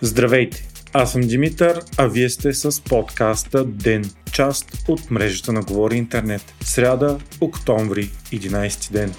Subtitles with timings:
[0.00, 0.68] Здравейте!
[0.92, 6.54] Аз съм Димитър, а вие сте с подкаста Ден, част от мрежата на Говори Интернет.
[6.60, 9.14] Сряда, октомври, 11 ден.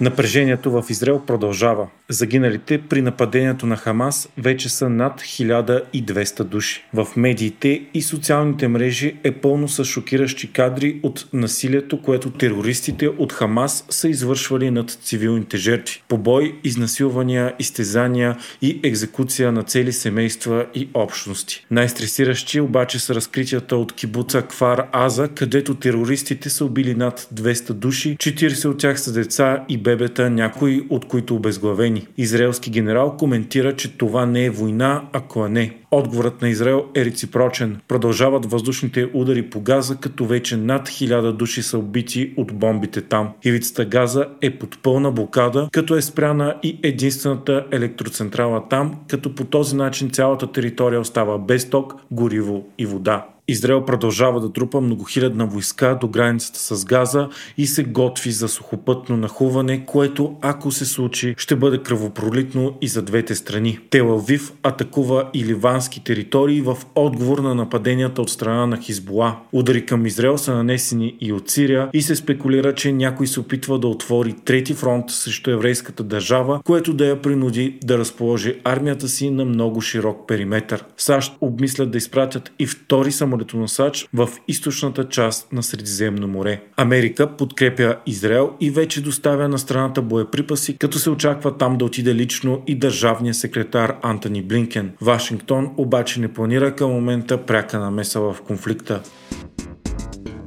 [0.00, 1.88] Напрежението в Израел продължава.
[2.08, 6.84] Загиналите при нападението на Хамас вече са над 1200 души.
[6.94, 13.32] В медиите и социалните мрежи е пълно с шокиращи кадри от насилието, което терористите от
[13.32, 16.02] Хамас са извършвали над цивилните жертви.
[16.08, 21.66] Побой, изнасилвания, изтезания и екзекуция на цели семейства и общности.
[21.70, 28.16] Най-стресиращи обаче са разкритията от кибуца Кфар Аза, където терористите са убили над 200 души,
[28.16, 32.06] 40 от тях са деца и бебета, някои от които обезглавени.
[32.18, 35.79] Израелски генерал коментира, че това не е война, ако не.
[35.92, 37.80] Отговорът на Израел е реципрочен.
[37.88, 43.28] Продължават въздушните удари по Газа, като вече над хиляда души са убити от бомбите там.
[43.44, 49.44] Ивицата Газа е под пълна блокада, като е спряна и единствената електроцентрала там, като по
[49.44, 53.26] този начин цялата територия остава без ток, гориво и вода.
[53.50, 59.16] Израел продължава да трупа многохилядна войска до границата с Газа и се готви за сухопътно
[59.16, 63.78] нахуване, което ако се случи, ще бъде кръвопролитно и за двете страни.
[63.90, 65.44] Телавив атакува и
[65.80, 69.36] ливански територии в отговор на нападенията от страна на Хизбола.
[69.52, 73.78] Удари към Израел са нанесени и от Сирия и се спекулира, че някой се опитва
[73.78, 79.30] да отвори трети фронт срещу еврейската държава, което да я принуди да разположи армията си
[79.30, 80.84] на много широк периметр.
[80.96, 86.62] САЩ обмислят да изпратят и втори самолет самолетоносач в източната част на Средиземно море.
[86.76, 92.14] Америка подкрепя Израел и вече доставя на страната боеприпаси, като се очаква там да отиде
[92.14, 94.92] лично и държавния секретар Антони Блинкен.
[95.00, 99.00] Вашингтон обаче не планира към момента пряка намеса в конфликта.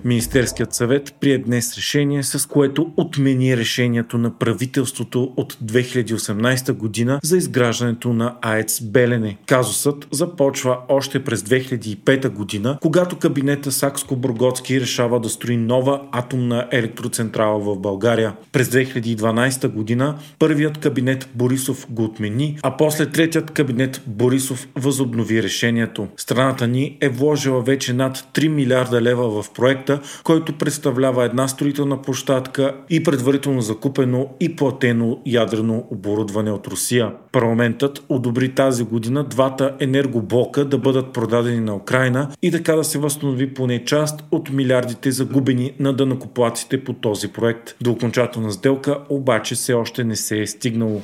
[0.06, 7.38] Министерският съвет прие днес решение, с което отмени решението на правителството от 2018 година за
[7.38, 9.38] изграждането на АЕЦ Белене.
[9.46, 17.60] Казусът започва още през 2005 година, когато кабинета Сакско-Бургоцки решава да строи нова атомна електроцентрала
[17.60, 18.34] в България.
[18.52, 26.08] През 2012 година първият кабинет Борисов го отмени, а после третият кабинет Борисов възобнови решението.
[26.18, 31.48] Страната ни е вложила вече над 3 милиарда лева в проекта, проекта, който представлява една
[31.48, 37.12] строителна площадка и предварително закупено и платено ядрено оборудване от Русия.
[37.32, 43.00] Парламентът одобри тази година двата енергоблока да бъдат продадени на Украина и така да се
[43.00, 47.76] възстанови поне част от милиардите загубени на дънакоплаците по този проект.
[47.82, 51.02] До окончателна сделка обаче все още не се е стигнало.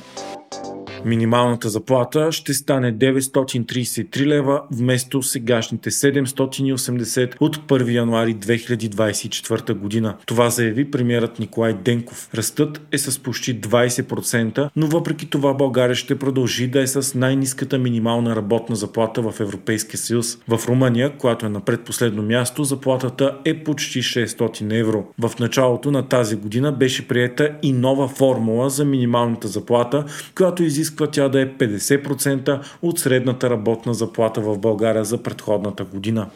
[1.04, 10.16] Минималната заплата ще стане 933 лева вместо сегашните 780 от 1 януари 2024 година.
[10.26, 12.28] Това заяви премиерът Николай Денков.
[12.34, 17.78] Ръстът е с почти 20%, но въпреки това България ще продължи да е с най-низката
[17.78, 20.38] минимална работна заплата в Европейския съюз.
[20.48, 25.04] В Румъния, която е на предпоследно място, заплатата е почти 600 евро.
[25.18, 30.89] В началото на тази година беше приета и нова формула за минималната заплата, която изисква
[30.90, 36.30] изисква тя да е 50% от средната работна заплата в България за предходната година.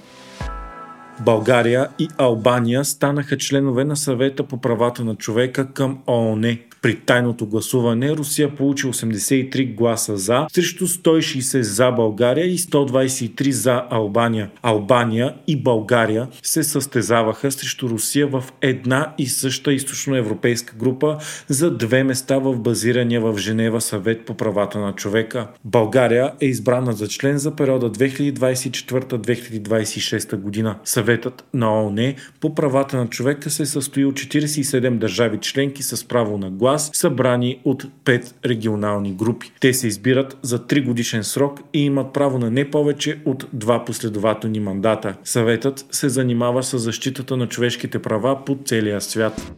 [1.20, 6.56] България и Албания станаха членове на съвета по правата на човека към ООН.
[6.82, 13.82] При тайното гласуване Русия получи 83 гласа за, срещу 160 за България и 123 за
[13.90, 14.50] Албания.
[14.62, 22.04] Албания и България се състезаваха срещу Русия в една и съща източноевропейска група за две
[22.04, 25.48] места в базирания в Женева съвет по правата на човека.
[25.64, 30.76] България е избрана за член за периода 2024-2026 година.
[31.04, 36.38] Съветът на ООН по правата на човека се състои от 47 държави членки с право
[36.38, 39.52] на глас събрани от 5 регионални групи.
[39.60, 43.84] Те се избират за 3 годишен срок и имат право на не повече от 2
[43.86, 45.14] последователни мандата.
[45.24, 49.52] Съветът се занимава с защитата на човешките права по целия свят.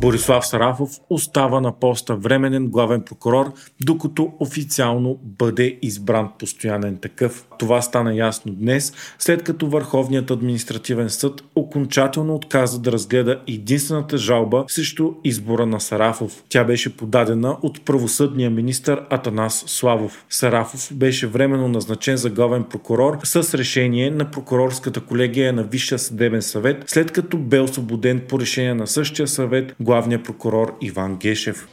[0.00, 3.52] Борислав Сарафов остава на поста временен главен прокурор,
[3.84, 7.46] докато официално бъде избран постоянен такъв.
[7.58, 14.64] Това стана ясно днес, след като Върховният административен съд окончателно отказа да разгледа единствената жалба
[14.68, 16.44] срещу избора на Сарафов.
[16.48, 20.24] Тя беше подадена от правосъдния министр Атанас Славов.
[20.30, 26.42] Сарафов беше временно назначен за главен прокурор с решение на прокурорската колегия на Висшия съдебен
[26.42, 31.68] съвет, след като бе освободен по решение на същия съвет главния прокурор Иван Гешев.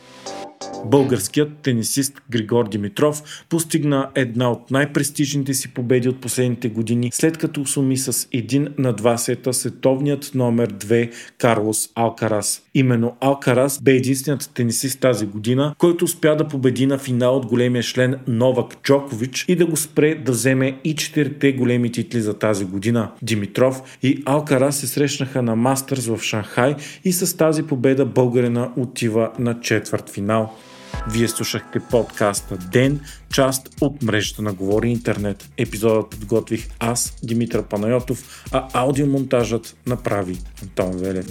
[0.86, 7.66] Българският тенисист Григор Димитров постигна една от най-престижните си победи от последните години, след като
[7.66, 12.63] суми с един на два сета световният номер 2 Карлос Алкарас.
[12.76, 17.84] Именно Алкарас бе единственият тенисист тази година, който успя да победи на финал от големия
[17.84, 22.66] член Новак Джокович и да го спре да вземе и четирите големи титли за тази
[22.66, 23.12] година.
[23.22, 29.32] Димитров и Алкарас се срещнаха на Мастърс в Шанхай и с тази победа българина отива
[29.40, 30.54] на четвърт финал.
[31.12, 33.00] Вие слушахте подкаста Ден,
[33.34, 35.50] част от мрежата на Говори Интернет.
[35.58, 41.28] Епизодът подготвих аз, Димитър Панайотов, а аудиомонтажът направи Антон Велев.